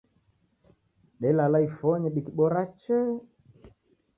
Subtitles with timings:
[1.21, 3.11] Delala ifonyi dikibora chee